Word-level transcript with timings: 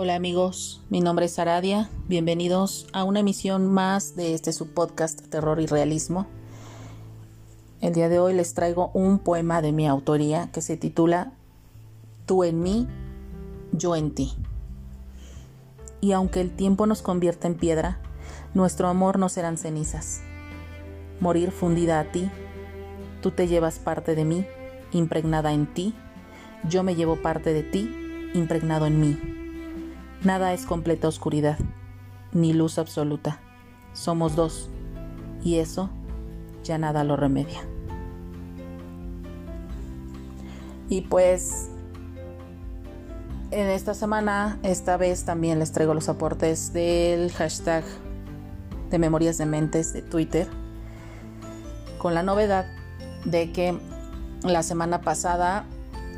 Hola 0.00 0.14
amigos, 0.14 0.80
mi 0.90 1.00
nombre 1.00 1.26
es 1.26 1.40
Aradia, 1.40 1.90
bienvenidos 2.06 2.86
a 2.92 3.02
una 3.02 3.18
emisión 3.18 3.66
más 3.66 4.14
de 4.14 4.32
este 4.32 4.52
subpodcast 4.52 5.26
Terror 5.26 5.58
y 5.58 5.66
Realismo. 5.66 6.28
El 7.80 7.94
día 7.94 8.08
de 8.08 8.20
hoy 8.20 8.32
les 8.32 8.54
traigo 8.54 8.92
un 8.94 9.18
poema 9.18 9.60
de 9.60 9.72
mi 9.72 9.88
autoría 9.88 10.52
que 10.52 10.62
se 10.62 10.76
titula 10.76 11.32
Tú 12.26 12.44
en 12.44 12.62
mí, 12.62 12.86
yo 13.72 13.96
en 13.96 14.14
ti. 14.14 14.36
Y 16.00 16.12
aunque 16.12 16.42
el 16.42 16.52
tiempo 16.52 16.86
nos 16.86 17.02
convierta 17.02 17.48
en 17.48 17.56
piedra, 17.56 17.98
nuestro 18.54 18.86
amor 18.86 19.18
no 19.18 19.28
serán 19.28 19.58
cenizas. 19.58 20.20
Morir 21.18 21.50
fundida 21.50 21.98
a 21.98 22.12
ti, 22.12 22.30
tú 23.20 23.32
te 23.32 23.48
llevas 23.48 23.80
parte 23.80 24.14
de 24.14 24.24
mí, 24.24 24.46
impregnada 24.92 25.52
en 25.52 25.66
ti, 25.66 25.92
yo 26.68 26.84
me 26.84 26.94
llevo 26.94 27.16
parte 27.20 27.52
de 27.52 27.64
ti, 27.64 28.30
impregnado 28.32 28.86
en 28.86 29.00
mí. 29.00 29.37
Nada 30.24 30.52
es 30.52 30.66
completa 30.66 31.06
oscuridad, 31.06 31.58
ni 32.32 32.52
luz 32.52 32.78
absoluta. 32.78 33.40
Somos 33.92 34.34
dos, 34.34 34.68
y 35.44 35.56
eso 35.56 35.90
ya 36.64 36.76
nada 36.76 37.04
lo 37.04 37.16
remedia. 37.16 37.60
Y 40.88 41.02
pues 41.02 41.68
en 43.50 43.68
esta 43.68 43.94
semana, 43.94 44.58
esta 44.62 44.96
vez 44.96 45.24
también 45.24 45.58
les 45.58 45.72
traigo 45.72 45.94
los 45.94 46.08
aportes 46.08 46.72
del 46.72 47.30
hashtag 47.32 47.84
de 48.90 48.98
Memorias 48.98 49.38
de 49.38 49.46
Mentes 49.46 49.92
de 49.92 50.02
Twitter, 50.02 50.48
con 51.98 52.14
la 52.14 52.22
novedad 52.22 52.66
de 53.24 53.52
que 53.52 53.78
la 54.42 54.62
semana 54.62 55.00
pasada 55.00 55.64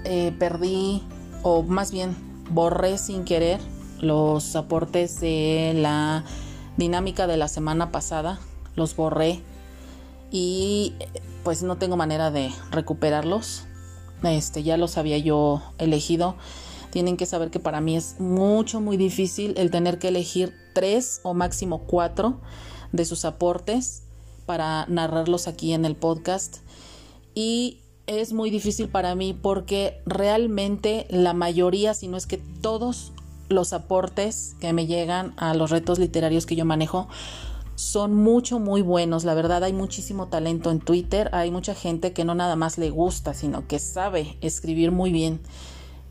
eh, 0.05 0.35
perdí, 0.39 1.03
o 1.43 1.63
más 1.63 1.93
bien 1.93 2.17
borré 2.51 2.97
sin 2.97 3.25
querer, 3.25 3.61
los 4.01 4.57
aportes 4.57 5.21
de 5.21 5.73
la 5.77 6.25
dinámica 6.77 7.27
de 7.27 7.37
la 7.37 7.49
semana 7.49 7.93
pasada, 7.93 8.41
los 8.75 8.97
borré 8.97 9.41
y 10.31 10.95
pues 11.45 11.63
no 11.63 11.77
tengo 11.77 11.97
manera 11.97 12.31
de 12.31 12.51
recuperarlos. 12.71 13.65
Este 14.23 14.63
ya 14.63 14.77
los 14.77 14.99
había 14.99 15.19
yo 15.19 15.63
elegido. 15.79 16.37
Tienen 16.91 17.17
que 17.17 17.27
saber 17.27 17.51
que 17.51 17.61
para 17.61 17.81
mí 17.81 17.97
es 17.97 18.19
mucho, 18.19 18.81
muy 18.81 18.97
difícil 18.97 19.55
el 19.57 19.71
tener 19.71 19.99
que 19.99 20.09
elegir 20.09 20.55
tres 20.75 21.21
o 21.23 21.35
máximo 21.35 21.81
cuatro 21.87 22.41
de 22.93 23.05
sus 23.05 23.25
aportes 23.25 24.03
para 24.47 24.87
narrarlos 24.89 25.47
aquí 25.47 25.73
en 25.73 25.85
el 25.85 25.97
podcast. 25.97 26.59
Y 27.35 27.79
es 28.07 28.33
muy 28.33 28.51
difícil 28.51 28.89
para 28.89 29.15
mí 29.15 29.33
porque 29.41 30.01
realmente 30.05 31.07
la 31.11 31.33
mayoría, 31.33 31.95
si 31.95 32.09
no 32.09 32.17
es 32.17 32.27
que 32.27 32.39
todos 32.39 33.13
los 33.51 33.73
aportes 33.73 34.57
que 34.61 34.73
me 34.73 34.87
llegan 34.87 35.35
a 35.37 35.55
los 35.55 35.71
retos 35.71 35.99
literarios 35.99 36.47
que 36.47 36.57
yo 36.57 36.65
manejo 36.65 37.09
son 37.75 38.15
mucho, 38.15 38.59
muy 38.59 38.83
buenos. 38.83 39.25
La 39.25 39.35
verdad 39.35 39.65
hay 39.65 39.73
muchísimo 39.73 40.29
talento 40.29 40.71
en 40.71 40.81
Twitter. 40.81 41.31
Hay 41.33 41.51
mucha 41.51 41.75
gente 41.75 42.13
que 42.13 42.25
no 42.25 42.35
nada 42.35 42.55
más 42.55 42.79
le 42.79 42.91
gusta, 42.91 43.35
sino 43.35 43.67
que 43.67 43.79
sabe 43.79 44.37
escribir 44.41 44.93
muy 44.93 45.13
bien. 45.13 45.41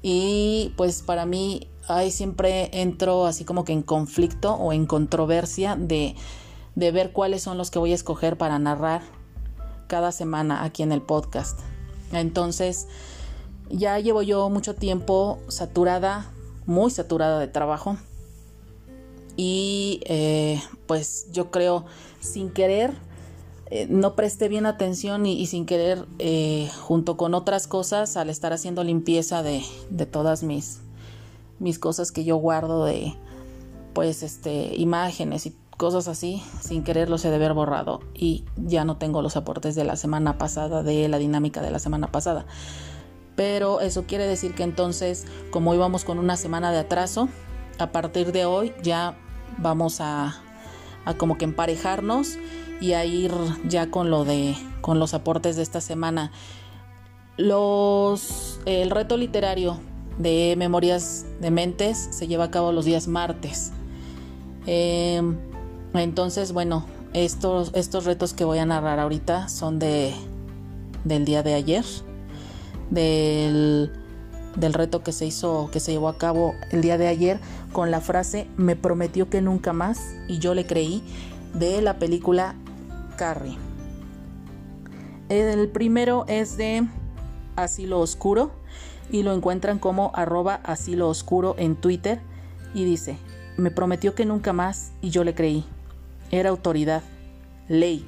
Y 0.02 0.74
pues 0.78 1.02
para 1.02 1.26
mí 1.26 1.68
ahí 1.88 2.12
siempre 2.12 2.70
entro 2.74 3.26
así 3.26 3.46
como 3.46 3.66
que 3.66 3.74
en 3.74 3.84
conflicto 3.84 4.54
o 4.54 4.74
en 4.74 4.86
controversia 4.86 5.76
de, 5.76 6.16
de 6.76 6.92
ver 6.92 7.12
cuáles 7.12 7.44
son 7.44 7.58
los 7.58 7.72
que 7.72 7.80
voy 7.80 7.92
a 7.92 7.96
escoger 7.96 8.38
para 8.38 8.60
narrar 8.60 9.02
cada 9.88 10.12
semana 10.12 10.64
aquí 10.64 10.84
en 10.84 10.92
el 10.92 11.02
podcast. 11.02 11.60
Entonces, 12.12 12.88
ya 13.70 14.00
llevo 14.00 14.24
yo 14.24 14.50
mucho 14.50 14.74
tiempo 14.76 15.40
saturada, 15.48 16.32
muy 16.70 16.92
saturada 16.92 17.40
de 17.40 17.48
trabajo. 17.48 17.98
Y 19.36 20.02
eh, 20.06 20.62
pues 20.86 21.28
yo 21.32 21.50
creo, 21.50 21.86
sin 22.20 22.52
querer, 22.52 22.94
eh, 23.72 23.88
no 23.90 24.16
presté 24.16 24.50
bien 24.50 24.66
atención 24.66 25.26
y, 25.26 25.46
sin 25.48 25.66
querer, 25.66 26.06
eh, 26.20 26.70
junto 26.82 27.18
con 27.18 27.34
otras 27.34 27.68
cosas, 27.68 28.18
al 28.18 28.30
estar 28.30 28.54
haciendo 28.54 28.84
limpieza 28.84 29.42
de, 29.42 29.64
de 29.90 30.06
todas 30.06 30.44
mis, 30.44 30.82
mis 31.58 31.80
cosas 31.80 32.12
que 32.12 32.24
yo 32.24 32.36
guardo 32.38 32.86
de, 32.86 33.16
pues, 33.94 34.22
este, 34.22 34.76
imágenes 34.76 35.48
y 35.48 35.56
cosas 35.76 36.08
así, 36.08 36.44
sin 36.62 36.84
querer 36.84 37.10
los 37.10 37.24
he 37.26 37.30
de 37.30 37.36
haber 37.38 37.54
borrado 37.54 38.02
y 38.14 38.44
ya 38.58 38.84
no 38.84 38.98
tengo 38.98 39.22
los 39.22 39.38
aportes 39.38 39.76
de 39.76 39.86
la 39.86 39.96
semana 39.96 40.38
pasada, 40.38 40.84
de 40.84 41.08
la 41.08 41.18
dinámica 41.18 41.62
de 41.62 41.72
la 41.72 41.80
semana 41.80 42.12
pasada. 42.12 42.46
Pero 43.40 43.80
eso 43.80 44.04
quiere 44.04 44.28
decir 44.28 44.54
que 44.54 44.64
entonces, 44.64 45.26
como 45.50 45.74
íbamos 45.74 46.04
con 46.04 46.20
una 46.20 46.36
semana 46.36 46.74
de 46.74 46.80
atraso, 46.80 47.30
a 47.78 47.94
partir 47.94 48.34
de 48.34 48.44
hoy 48.44 48.74
ya 48.84 49.18
vamos 49.58 50.02
a, 50.02 50.42
como 51.16 51.38
que 51.38 51.46
emparejarnos 51.46 52.38
y 52.82 52.92
a 52.92 53.06
ir 53.06 53.32
ya 53.66 53.90
con 53.90 54.10
lo 54.12 54.26
de 54.26 54.58
con 54.82 55.00
los 55.00 55.14
aportes 55.14 55.56
de 55.56 55.64
esta 55.64 55.80
semana. 55.80 56.34
Los 57.38 58.60
el 58.66 58.90
reto 58.90 59.16
literario 59.16 59.80
de 60.18 60.56
Memorias 60.58 61.26
de 61.40 61.50
Mentes 61.50 62.10
se 62.12 62.28
lleva 62.28 62.44
a 62.44 62.52
cabo 62.52 62.74
los 62.74 62.84
días 62.84 63.08
martes. 63.08 63.72
Eh, 64.68 65.22
entonces, 65.94 66.52
bueno, 66.52 66.86
estos, 67.14 67.72
estos 67.74 68.04
retos 68.04 68.34
que 68.34 68.44
voy 68.44 68.58
a 68.58 68.66
narrar 68.66 69.00
ahorita 69.00 69.48
son 69.48 69.80
de, 69.80 70.14
del 71.06 71.24
día 71.24 71.42
de 71.42 71.54
ayer, 71.54 71.86
del, 72.90 73.92
del 74.56 74.74
reto 74.74 75.04
que 75.04 75.12
se 75.12 75.26
hizo, 75.26 75.70
que 75.72 75.80
se 75.80 75.92
llevó 75.92 76.10
a 76.10 76.18
cabo 76.18 76.54
el 76.72 76.82
día 76.82 76.98
de 76.98 77.08
ayer 77.08 77.40
con 77.72 77.92
la 77.92 78.02
frase 78.02 78.48
me 78.58 78.76
prometió 78.76 79.30
que 79.30 79.42
nunca 79.42 79.74
más 79.74 80.16
y 80.28 80.40
yo 80.40 80.54
le 80.54 80.66
creí 80.66 81.04
de 81.54 81.82
la 81.82 82.00
película 82.00 82.56
Carrie. 83.16 83.58
El 85.30 85.70
primero 85.70 86.26
es 86.28 86.58
de 86.58 86.88
Asilo 87.56 88.00
Oscuro 88.00 88.52
y 89.12 89.24
lo 89.24 89.34
encuentran 89.34 89.80
como 89.80 90.12
arroba 90.16 90.56
asilo 90.64 91.08
oscuro 91.10 91.56
en 91.58 91.76
Twitter 91.76 92.20
y 92.74 92.86
dice, 92.86 93.18
me 93.58 93.72
prometió 93.72 94.16
que 94.16 94.26
nunca 94.26 94.54
más 94.54 94.92
y 95.02 95.10
yo 95.10 95.24
le 95.24 95.36
creí. 95.36 95.66
Era 96.32 96.50
autoridad, 96.50 97.04
ley. 97.68 98.06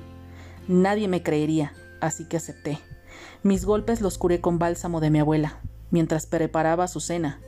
Nadie 0.68 1.08
me 1.08 1.24
creería, 1.24 1.74
así 2.00 2.26
que 2.26 2.38
acepté. 2.38 2.80
Mis 3.44 3.66
golpes 3.66 4.02
los 4.02 4.18
curé 4.18 4.40
con 4.40 4.60
bálsamo 4.60 5.00
de 5.00 5.10
mi 5.10 5.20
abuela, 5.20 5.58
mientras 5.90 6.28
preparaba 6.28 6.88
su 6.88 7.00
cena. 7.00 7.40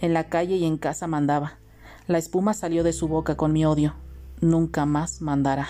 En 0.00 0.14
la 0.14 0.28
calle 0.28 0.56
y 0.56 0.64
en 0.64 0.78
casa 0.78 1.06
mandaba. 1.06 1.58
La 2.06 2.18
espuma 2.18 2.54
salió 2.54 2.82
de 2.82 2.92
su 2.92 3.08
boca 3.08 3.36
con 3.36 3.52
mi 3.52 3.64
odio. 3.66 3.94
Nunca 4.40 4.86
más 4.86 5.20
mandará. 5.20 5.68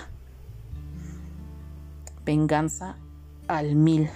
Venganza 2.24 2.96
al 3.48 3.74
mil. 3.74 4.10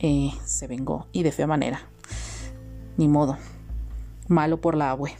Eh, 0.00 0.32
se 0.44 0.66
vengó, 0.66 1.06
y 1.12 1.22
de 1.22 1.32
fea 1.32 1.46
manera. 1.46 1.80
Ni 2.96 3.08
modo. 3.08 3.38
Malo 4.28 4.60
por 4.60 4.76
la 4.76 4.90
abue. 4.90 5.12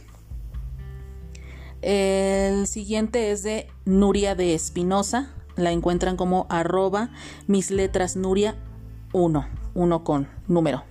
El 1.81 2.67
siguiente 2.67 3.31
es 3.31 3.43
de 3.43 3.67
Nuria 3.85 4.35
de 4.35 4.53
Espinosa. 4.53 5.33
La 5.55 5.71
encuentran 5.71 6.17
como 6.17 6.47
arroba 6.49 7.09
mis 7.47 7.71
letras 7.71 8.15
Nuria 8.15 8.55
1, 9.13 9.47
1 9.73 10.03
con 10.03 10.27
número. 10.47 10.83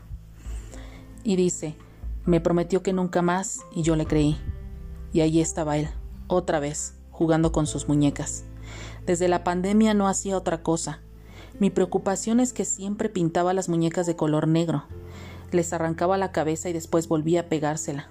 Y 1.22 1.36
dice, 1.36 1.76
me 2.24 2.40
prometió 2.40 2.82
que 2.82 2.92
nunca 2.92 3.22
más 3.22 3.60
y 3.74 3.82
yo 3.82 3.96
le 3.96 4.06
creí. 4.06 4.38
Y 5.12 5.20
ahí 5.20 5.40
estaba 5.40 5.76
él, 5.76 5.88
otra 6.26 6.60
vez, 6.60 6.94
jugando 7.10 7.52
con 7.52 7.66
sus 7.66 7.88
muñecas. 7.88 8.44
Desde 9.06 9.28
la 9.28 9.44
pandemia 9.44 9.94
no 9.94 10.08
hacía 10.08 10.36
otra 10.36 10.62
cosa. 10.62 11.00
Mi 11.60 11.70
preocupación 11.70 12.40
es 12.40 12.52
que 12.52 12.64
siempre 12.64 13.08
pintaba 13.08 13.52
las 13.52 13.68
muñecas 13.68 14.06
de 14.06 14.16
color 14.16 14.48
negro. 14.48 14.84
Les 15.52 15.72
arrancaba 15.72 16.16
la 16.16 16.32
cabeza 16.32 16.68
y 16.68 16.72
después 16.72 17.06
volvía 17.06 17.42
a 17.42 17.48
pegársela. 17.48 18.08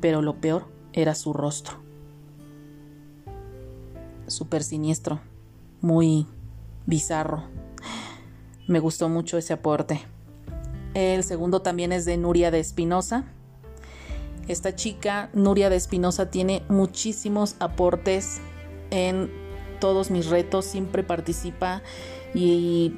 Pero 0.00 0.22
lo 0.22 0.36
peor 0.40 0.66
era 0.92 1.14
su 1.14 1.32
rostro 1.32 1.78
súper 4.30 4.62
siniestro, 4.62 5.20
muy 5.80 6.26
bizarro. 6.86 7.44
Me 8.66 8.78
gustó 8.78 9.08
mucho 9.08 9.38
ese 9.38 9.52
aporte. 9.52 10.00
El 10.94 11.22
segundo 11.24 11.62
también 11.62 11.92
es 11.92 12.04
de 12.04 12.16
Nuria 12.16 12.50
de 12.50 12.60
Espinosa. 12.60 13.24
Esta 14.48 14.74
chica, 14.74 15.30
Nuria 15.32 15.70
de 15.70 15.76
Espinosa, 15.76 16.30
tiene 16.30 16.62
muchísimos 16.68 17.56
aportes 17.60 18.40
en 18.90 19.30
todos 19.78 20.10
mis 20.10 20.26
retos, 20.26 20.64
siempre 20.64 21.02
participa 21.02 21.82
y 22.34 22.94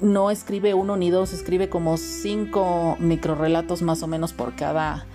no 0.00 0.30
escribe 0.30 0.74
uno 0.74 0.96
ni 0.96 1.10
dos, 1.10 1.32
escribe 1.32 1.68
como 1.68 1.96
cinco 1.96 2.96
microrelatos 2.98 3.82
más 3.82 4.02
o 4.02 4.08
menos 4.08 4.32
por 4.32 4.56
cada 4.56 5.06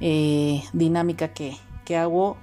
eh, 0.00 0.62
dinámica 0.72 1.28
que, 1.28 1.56
que 1.84 1.96
hago 1.96 2.36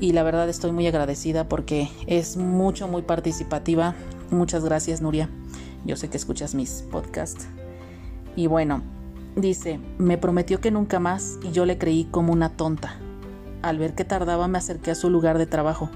y 0.00 0.12
la 0.12 0.22
verdad 0.22 0.48
estoy 0.48 0.72
muy 0.72 0.86
agradecida 0.86 1.48
porque 1.48 1.90
es 2.06 2.36
mucho, 2.36 2.88
muy 2.88 3.02
participativa. 3.02 3.94
Muchas 4.30 4.64
gracias 4.64 5.00
Nuria. 5.00 5.28
Yo 5.84 5.96
sé 5.96 6.08
que 6.08 6.16
escuchas 6.16 6.54
mis 6.54 6.82
podcasts. 6.90 7.46
Y 8.34 8.48
bueno, 8.48 8.82
Dice, 9.36 9.78
me 9.98 10.16
prometió 10.16 10.62
que 10.62 10.70
nunca 10.70 10.98
más 10.98 11.38
y 11.42 11.52
yo 11.52 11.66
le 11.66 11.76
creí 11.76 12.06
como 12.06 12.32
una 12.32 12.56
tonta. 12.56 12.96
Al 13.60 13.78
ver 13.78 13.94
que 13.94 14.06
tardaba 14.06 14.48
me 14.48 14.56
acerqué 14.56 14.92
a 14.92 14.94
su 14.94 15.10
lugar 15.10 15.36
de 15.36 15.44
trabajo 15.44 15.90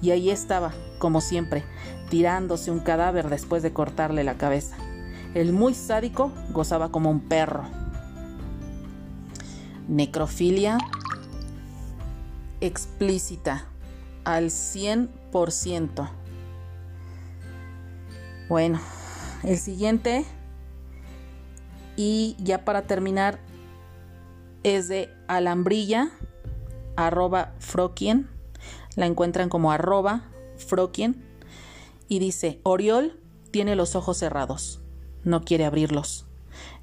y 0.00 0.12
ahí 0.12 0.30
estaba, 0.30 0.72
como 0.98 1.20
siempre, 1.20 1.62
tirándose 2.08 2.70
un 2.70 2.80
cadáver 2.80 3.28
después 3.28 3.62
de 3.62 3.74
cortarle 3.74 4.24
la 4.24 4.38
cabeza. 4.38 4.78
El 5.34 5.52
muy 5.52 5.74
sádico 5.74 6.32
gozaba 6.52 6.90
como 6.90 7.10
un 7.10 7.20
perro. 7.20 7.64
Necrofilia 9.86 10.78
explícita 12.60 13.66
al 14.24 14.46
100%. 14.46 16.10
Bueno, 18.48 18.80
el 19.42 19.58
siguiente 19.58 20.24
y 21.96 22.36
ya 22.38 22.64
para 22.64 22.82
terminar 22.82 23.38
es 24.62 24.88
de 24.88 25.10
alambrilla 25.28 26.10
arroba 26.96 27.54
froquien. 27.58 28.28
La 28.96 29.06
encuentran 29.06 29.48
como 29.48 29.70
arroba 29.72 30.24
froquien. 30.56 31.24
Y 32.08 32.18
dice 32.18 32.60
Oriol 32.64 33.18
tiene 33.50 33.76
los 33.76 33.94
ojos 33.94 34.18
cerrados 34.18 34.80
no 35.24 35.42
quiere 35.42 35.64
abrirlos. 35.64 36.26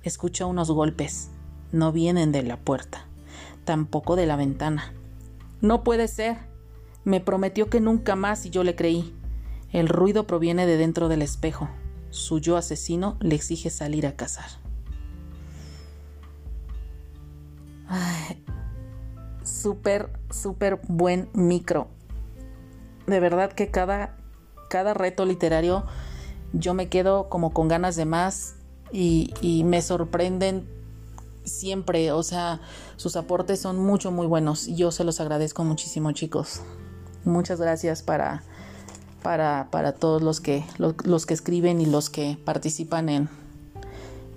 Escucha 0.04 0.46
unos 0.46 0.72
golpes 0.72 1.30
no 1.72 1.92
vienen 1.92 2.32
de 2.32 2.44
la 2.44 2.58
puerta 2.58 3.06
tampoco 3.66 4.16
de 4.16 4.26
la 4.26 4.38
ventana 4.38 4.94
no 5.62 5.84
puede 5.84 6.08
ser. 6.08 6.38
Me 7.04 7.22
prometió 7.22 7.70
que 7.70 7.80
nunca 7.80 8.16
más 8.16 8.46
y 8.46 8.50
yo 8.50 8.64
le 8.64 8.76
creí. 8.76 9.16
El 9.72 9.88
ruido 9.88 10.28
proviene 10.28 10.66
de 10.66 10.78
dentro 10.78 11.08
del 11.10 11.22
espejo. 11.22 11.70
Su 12.10 12.40
yo 12.40 12.58
asesino 12.58 13.18
le 13.20 13.36
exige 13.36 13.70
salir 13.70 14.06
a 14.08 14.16
cazar. 14.16 14.50
Súper, 19.44 20.12
súper 20.30 20.80
buen 20.88 21.30
micro. 21.34 21.88
De 23.06 23.20
verdad 23.20 23.52
que 23.54 23.72
cada, 23.72 24.18
cada 24.70 24.94
reto 24.94 25.26
literario 25.26 25.86
yo 26.54 26.74
me 26.74 26.90
quedo 26.90 27.30
como 27.30 27.54
con 27.54 27.68
ganas 27.68 27.96
de 27.96 28.06
más 28.06 28.56
y, 28.92 29.34
y 29.42 29.64
me 29.64 29.82
sorprenden 29.82 30.77
siempre. 31.48 32.12
O 32.12 32.24
sea, 32.24 32.60
sus 32.96 33.16
aportes 33.16 33.60
son 33.60 33.78
mucho, 33.78 34.12
muy 34.12 34.28
buenos. 34.28 34.68
Yo 34.68 34.92
se 34.92 35.04
los 35.04 35.20
agradezco 35.20 35.64
muchísimo, 35.64 36.12
chicos. 36.12 36.62
Muchas 37.26 37.60
gracias 37.60 38.04
para, 38.04 38.44
para, 39.22 39.68
para 39.72 39.94
todos 39.94 40.22
los 40.22 40.40
que, 40.40 40.64
los, 40.78 40.96
los 41.06 41.26
que 41.26 41.34
escriben 41.34 41.82
y 41.82 41.86
los 41.86 42.10
que 42.10 42.38
participan 42.46 43.10
en, 43.10 43.30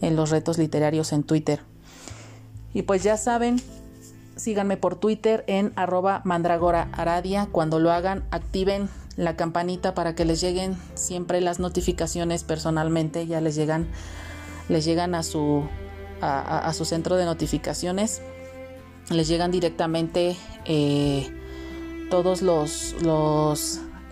en 0.01 0.17
los 0.17 0.31
retos 0.31 0.59
literarios 0.59 1.12
en 1.12 1.23
Twitter. 1.23 1.61
Y 2.73 2.83
pues 2.83 3.03
ya 3.03 3.17
saben, 3.17 3.61
síganme 4.37 4.77
por 4.77 4.97
Twitter 4.97 5.45
en 5.47 5.73
arroba 5.77 6.23
mandragora 6.25 6.89
aradia. 6.93 7.49
Cuando 7.51 7.79
lo 7.79 7.91
hagan, 7.91 8.25
activen 8.31 8.89
la 9.17 9.37
campanita 9.37 9.95
para 9.95 10.15
que 10.15 10.25
les 10.25 10.41
lleguen 10.41 10.77
siempre 10.95 11.41
las 11.41 11.59
notificaciones 11.59 12.45
personalmente. 12.45 13.27
Ya 13.27 13.41
les 13.41 13.55
llegan, 13.55 13.89
les 14.69 14.85
llegan 14.85 15.15
a 15.15 15.23
su, 15.23 15.65
a, 16.20 16.72
su 16.72 16.84
centro 16.84 17.17
de 17.17 17.25
notificaciones. 17.25 18.22
Les 19.11 19.28
llegan 19.28 19.50
directamente 19.50 20.37
eh, 20.67 21.28
todos 22.11 22.43
los, 22.43 22.94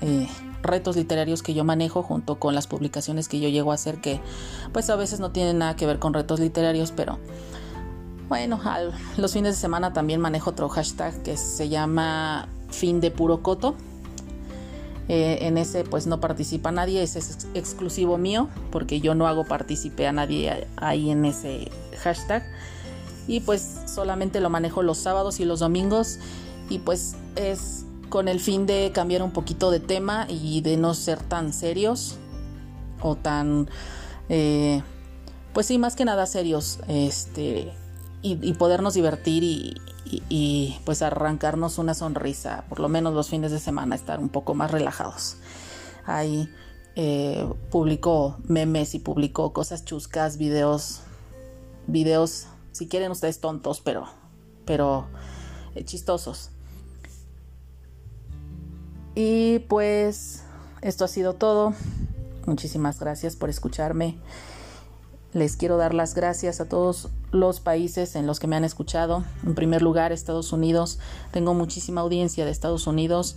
eh, 0.00 0.28
retos 0.62 0.96
literarios 0.96 1.42
que 1.42 1.54
yo 1.54 1.64
manejo 1.64 2.02
junto 2.02 2.38
con 2.38 2.54
las 2.54 2.66
publicaciones 2.66 3.28
que 3.28 3.40
yo 3.40 3.48
llego 3.48 3.70
a 3.70 3.74
hacer 3.74 4.00
que 4.00 4.20
pues 4.72 4.90
a 4.90 4.96
veces 4.96 5.20
no 5.20 5.30
tienen 5.30 5.58
nada 5.58 5.76
que 5.76 5.86
ver 5.86 6.00
con 6.00 6.14
retos 6.14 6.40
literarios, 6.40 6.92
pero 6.92 7.18
bueno, 8.28 8.60
los 9.16 9.32
fines 9.32 9.54
de 9.54 9.60
semana 9.60 9.92
también 9.92 10.20
manejo 10.20 10.50
otro 10.50 10.68
hashtag 10.68 11.22
que 11.22 11.36
se 11.36 11.68
llama 11.68 12.48
fin 12.70 13.00
de 13.00 13.10
puro 13.10 13.42
coto. 13.42 13.74
Eh, 15.08 15.46
en 15.46 15.56
ese 15.56 15.84
pues 15.84 16.06
no 16.06 16.20
participa 16.20 16.70
nadie, 16.70 17.02
ese 17.02 17.18
es 17.18 17.46
exclusivo 17.54 18.18
mío 18.18 18.48
porque 18.70 19.00
yo 19.00 19.14
no 19.14 19.26
hago 19.26 19.46
partícipe 19.46 20.06
a 20.06 20.12
nadie 20.12 20.66
ahí 20.76 21.10
en 21.10 21.24
ese 21.24 21.70
hashtag. 22.02 22.44
Y 23.26 23.40
pues 23.40 23.80
solamente 23.86 24.40
lo 24.40 24.50
manejo 24.50 24.82
los 24.82 24.98
sábados 24.98 25.40
y 25.40 25.44
los 25.44 25.60
domingos 25.60 26.18
y 26.68 26.78
pues 26.78 27.14
es 27.36 27.84
con 28.08 28.28
el 28.28 28.40
fin 28.40 28.66
de 28.66 28.90
cambiar 28.94 29.22
un 29.22 29.32
poquito 29.32 29.70
de 29.70 29.80
tema 29.80 30.26
y 30.28 30.60
de 30.60 30.76
no 30.76 30.94
ser 30.94 31.18
tan 31.18 31.52
serios 31.52 32.16
o 33.00 33.16
tan... 33.16 33.68
Eh, 34.28 34.82
pues 35.52 35.66
sí, 35.66 35.78
más 35.78 35.96
que 35.96 36.04
nada 36.04 36.26
serios. 36.26 36.78
Este 36.88 37.72
y, 38.22 38.52
podernos 38.54 38.94
divertir 38.94 39.42
y, 39.44 40.80
pues 40.84 41.02
arrancarnos 41.02 41.78
una 41.78 41.94
sonrisa, 41.94 42.64
por 42.68 42.80
lo 42.80 42.88
menos 42.88 43.14
los 43.14 43.28
fines 43.28 43.52
de 43.52 43.58
semana, 43.58 43.94
estar 43.94 44.18
un 44.18 44.28
poco 44.28 44.54
más 44.54 44.70
relajados. 44.70 45.36
Ahí 46.04 46.48
eh, 46.96 47.48
publicó 47.70 48.36
memes 48.44 48.94
y 48.94 48.98
publicó 48.98 49.52
cosas 49.52 49.84
chuscas, 49.84 50.38
videos, 50.38 51.00
videos, 51.86 52.46
si 52.72 52.88
quieren 52.88 53.10
ustedes 53.10 53.40
tontos, 53.40 53.80
pero, 53.80 54.06
pero 54.64 55.06
eh, 55.74 55.84
chistosos. 55.84 56.50
Y 59.14 59.60
pues 59.60 60.44
esto 60.80 61.04
ha 61.04 61.08
sido 61.08 61.34
todo. 61.34 61.74
Muchísimas 62.46 62.98
gracias 63.00 63.36
por 63.36 63.50
escucharme. 63.50 64.16
Les 65.34 65.56
quiero 65.56 65.76
dar 65.76 65.92
las 65.92 66.14
gracias 66.14 66.60
a 66.60 66.68
todos 66.68 67.08
los 67.32 67.60
países 67.60 68.16
en 68.16 68.26
los 68.26 68.40
que 68.40 68.46
me 68.46 68.56
han 68.56 68.64
escuchado. 68.64 69.24
En 69.44 69.54
primer 69.54 69.82
lugar, 69.82 70.10
Estados 70.10 70.52
Unidos. 70.52 70.98
Tengo 71.32 71.52
muchísima 71.52 72.00
audiencia 72.00 72.46
de 72.46 72.50
Estados 72.50 72.86
Unidos, 72.86 73.36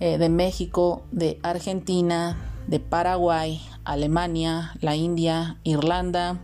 eh, 0.00 0.16
de 0.16 0.30
México, 0.30 1.02
de 1.12 1.38
Argentina, 1.42 2.38
de 2.66 2.80
Paraguay, 2.80 3.60
Alemania, 3.84 4.72
la 4.80 4.96
India, 4.96 5.58
Irlanda. 5.64 6.40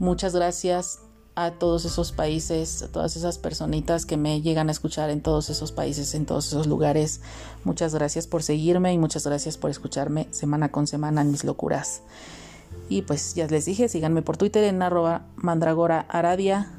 Muchas 0.00 0.34
gracias 0.34 0.98
a 1.34 1.52
todos 1.52 1.84
esos 1.84 2.12
países, 2.12 2.82
a 2.82 2.88
todas 2.88 3.16
esas 3.16 3.38
personitas 3.38 4.04
que 4.06 4.16
me 4.16 4.42
llegan 4.42 4.68
a 4.68 4.72
escuchar 4.72 5.08
en 5.10 5.22
todos 5.22 5.50
esos 5.50 5.72
países, 5.72 6.14
en 6.14 6.26
todos 6.26 6.48
esos 6.48 6.66
lugares. 6.66 7.20
Muchas 7.64 7.94
gracias 7.94 8.26
por 8.26 8.42
seguirme 8.42 8.92
y 8.92 8.98
muchas 8.98 9.24
gracias 9.24 9.56
por 9.56 9.70
escucharme 9.70 10.26
semana 10.30 10.70
con 10.70 10.86
semana 10.86 11.22
en 11.22 11.30
mis 11.30 11.44
locuras. 11.44 12.02
Y 12.88 13.02
pues 13.02 13.34
ya 13.34 13.46
les 13.46 13.64
dije, 13.64 13.88
síganme 13.88 14.22
por 14.22 14.36
Twitter 14.36 14.64
en 14.64 14.82
arroba 14.82 15.22
mandragora 15.36 16.06
aradia, 16.08 16.70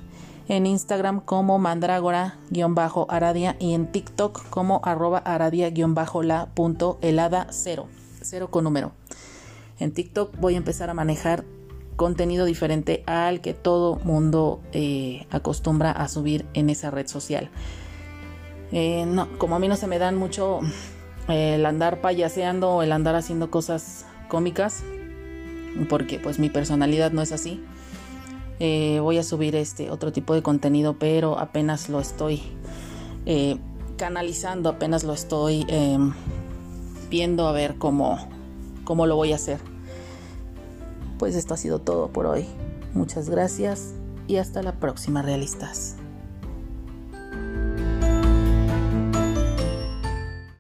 en 0.48 0.66
Instagram 0.66 1.22
como 1.22 1.58
mandragora-aradia 1.60 3.56
y 3.60 3.74
en 3.74 3.92
TikTok 3.92 4.50
como 4.50 4.82
arroba 4.84 5.20
aradia-la 5.20 6.48
punto 6.54 7.00
helada 7.02 7.48
cero, 7.52 7.88
cero 8.22 8.50
con 8.52 8.64
número. 8.66 8.92
En 9.80 9.92
TikTok 9.94 10.38
voy 10.40 10.56
a 10.56 10.58
empezar 10.58 10.90
a 10.90 10.94
manejar 10.94 11.46
contenido 11.96 12.46
diferente 12.46 13.04
al 13.06 13.42
que 13.42 13.54
todo 13.54 13.96
mundo 14.04 14.62
eh, 14.72 15.26
acostumbra 15.30 15.92
a 15.92 16.08
subir 16.08 16.46
en 16.54 16.70
esa 16.70 16.92
red 16.92 17.08
social. 17.08 17.50
Eh, 18.72 19.06
no, 19.06 19.28
como 19.38 19.56
a 19.56 19.60
mí 19.60 19.68
no 19.68 19.76
se 19.76 19.88
me 19.88 20.00
dan 20.00 20.18
mucho 20.18 20.62
eh, 21.28 21.56
el 21.56 21.66
andar 21.66 22.02
payaseando 22.02 22.72
o 22.72 22.84
el 22.84 22.92
andar 22.92 23.16
haciendo 23.16 23.52
cosas 23.52 24.06
cómicas, 24.28 24.84
porque 25.90 26.20
pues 26.20 26.40
mi 26.40 26.50
personalidad 26.50 27.12
no 27.12 27.22
es 27.22 27.32
así. 27.32 27.64
Eh, 28.60 29.00
voy 29.02 29.18
a 29.18 29.24
subir 29.24 29.56
este 29.56 29.90
otro 29.92 30.12
tipo 30.12 30.34
de 30.34 30.42
contenido, 30.42 30.98
pero 30.98 31.40
apenas 31.40 31.90
lo 31.90 32.00
estoy 32.00 32.42
eh, 33.26 33.58
canalizando, 33.98 34.70
apenas 34.70 35.04
lo 35.04 35.14
estoy 35.14 35.66
em, 35.68 36.14
viendo 37.10 37.48
a 37.48 37.52
ver 37.52 37.76
cómo, 37.78 38.20
cómo 38.84 39.06
lo 39.06 39.16
voy 39.16 39.34
a 39.34 39.36
hacer. 39.36 39.60
Pues 41.18 41.36
esto 41.36 41.54
ha 41.54 41.58
sido 41.58 41.80
todo 41.80 42.10
por 42.10 42.26
hoy. 42.26 42.46
Muchas 42.94 43.30
gracias 43.30 43.94
y 44.28 44.38
hasta 44.38 44.62
la 44.62 44.74
próxima, 44.74 45.22
realistas. 45.22 45.98